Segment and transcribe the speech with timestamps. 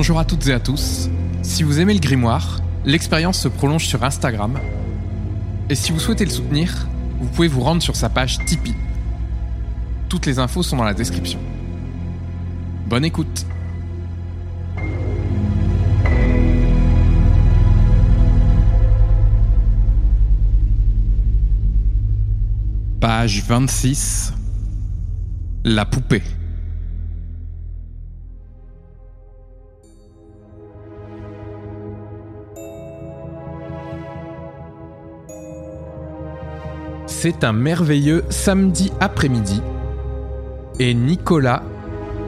[0.00, 1.10] Bonjour à toutes et à tous.
[1.42, 4.58] Si vous aimez le grimoire, l'expérience se prolonge sur Instagram.
[5.68, 6.88] Et si vous souhaitez le soutenir,
[7.20, 8.74] vous pouvez vous rendre sur sa page Tipeee.
[10.08, 11.38] Toutes les infos sont dans la description.
[12.86, 13.44] Bonne écoute
[23.00, 24.32] Page 26
[25.64, 26.22] La poupée
[37.22, 39.60] C'est un merveilleux samedi après-midi
[40.78, 41.62] et Nicolas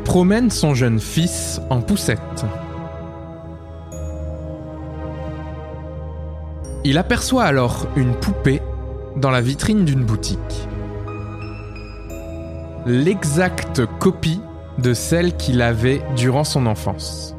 [0.05, 2.45] promène son jeune fils en poussette.
[6.85, 8.61] Il aperçoit alors une poupée
[9.17, 10.69] dans la vitrine d'une boutique.
[12.85, 14.43] L'exacte copie
[14.77, 17.35] de celle qu'il avait durant son enfance.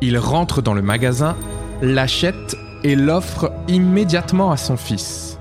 [0.00, 1.36] Il rentre dans le magasin,
[1.82, 5.38] l'achète et l'offre immédiatement à son fils.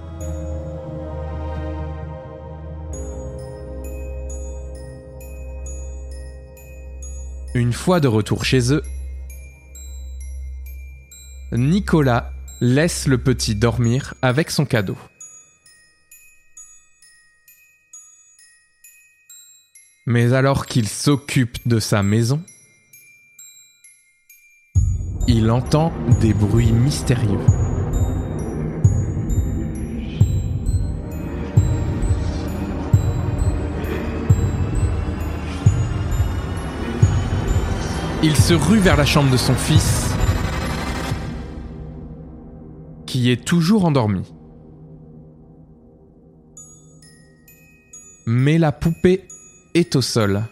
[7.55, 8.83] Une fois de retour chez eux,
[11.51, 14.97] Nicolas laisse le petit dormir avec son cadeau.
[20.05, 22.43] Mais alors qu'il s'occupe de sa maison,
[25.39, 27.39] il entend des bruits mystérieux.
[38.21, 40.13] Il se rue vers la chambre de son fils,
[43.05, 44.29] qui est toujours endormi.
[48.27, 49.23] Mais la poupée
[49.73, 50.43] est au sol.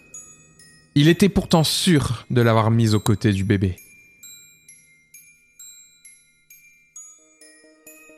[0.96, 3.76] Il était pourtant sûr de l'avoir mise aux côtés du bébé.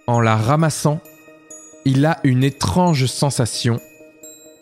[0.09, 1.01] En la ramassant,
[1.85, 3.79] il a une étrange sensation,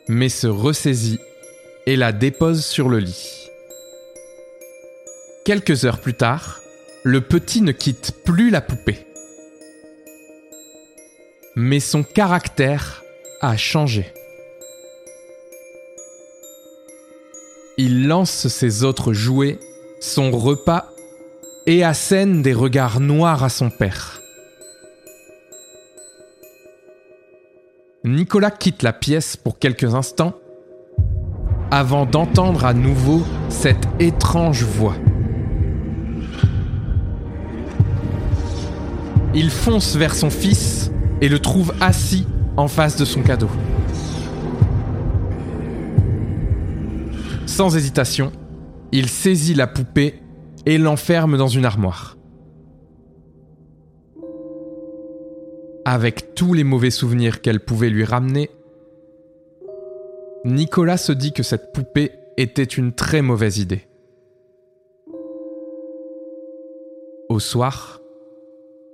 [0.09, 1.21] mais se ressaisit
[1.85, 3.49] et la dépose sur le lit.
[5.45, 6.59] Quelques heures plus tard,
[7.05, 9.07] le petit ne quitte plus la poupée.
[11.55, 13.01] Mais son caractère
[13.39, 14.13] a changé.
[17.77, 19.59] Il lance ses autres jouets,
[20.01, 20.91] son repas,
[21.67, 24.16] et assène des regards noirs à son père.
[28.07, 30.33] Nicolas quitte la pièce pour quelques instants
[31.71, 34.95] avant d'entendre à nouveau cette étrange voix.
[39.35, 42.25] Il fonce vers son fils et le trouve assis
[42.55, 43.49] en face de son cadeau.
[47.45, 48.31] Sans hésitation,
[48.93, 50.21] il saisit la poupée
[50.65, 52.16] et l'enferme dans une armoire.
[55.89, 58.51] Avec tous les mauvais souvenirs qu'elle pouvait lui ramener,
[60.43, 63.87] Nicolas se dit que cette poupée était une très mauvaise idée.
[67.29, 68.01] Au soir,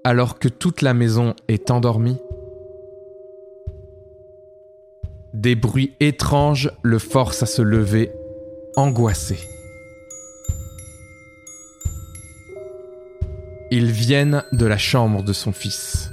[0.04, 2.20] alors que toute la maison est endormie,
[5.34, 8.12] des bruits étranges le forcent à se lever,
[8.76, 9.40] angoissé.
[13.72, 16.13] Ils viennent de la chambre de son fils.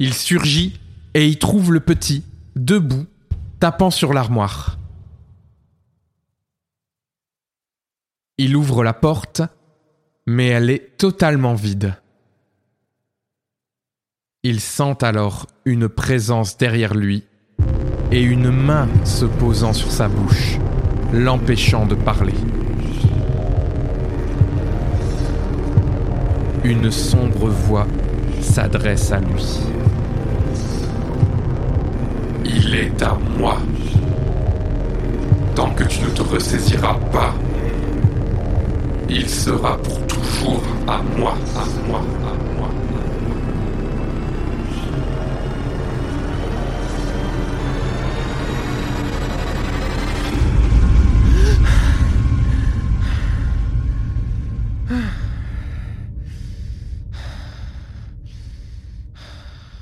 [0.00, 0.78] Il surgit
[1.14, 2.22] et y trouve le petit,
[2.54, 3.06] debout,
[3.58, 4.78] tapant sur l'armoire.
[8.38, 9.42] Il ouvre la porte,
[10.24, 11.94] mais elle est totalement vide.
[14.44, 17.24] Il sent alors une présence derrière lui
[18.12, 20.58] et une main se posant sur sa bouche,
[21.12, 22.34] l'empêchant de parler.
[26.62, 27.88] Une sombre voix
[28.40, 29.60] s'adresse à lui.
[32.70, 33.56] Il est à moi.
[35.54, 37.34] Tant que tu ne te ressaisiras pas,
[39.08, 42.68] il sera pour toujours à moi, à moi, à moi.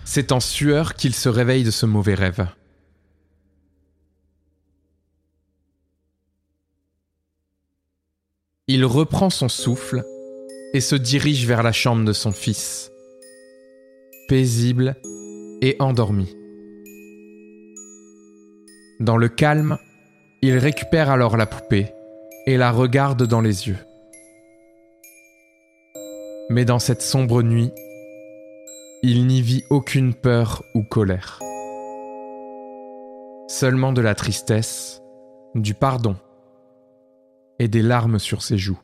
[0.05, 2.47] C'est en sueur qu'il se réveille de ce mauvais rêve.
[8.69, 10.05] Il reprend son souffle
[10.75, 12.91] et se dirige vers la chambre de son fils,
[14.29, 14.97] paisible
[15.63, 16.37] et endormi.
[18.99, 19.79] Dans le calme,
[20.43, 21.93] il récupère alors la poupée
[22.49, 23.79] et la regarde dans les yeux.
[26.51, 27.71] Mais dans cette sombre nuit,
[29.05, 31.39] il n'y vit aucune peur ou colère.
[33.47, 35.03] Seulement de la tristesse,
[35.55, 36.17] du pardon
[37.59, 38.79] et des larmes sur ses joues.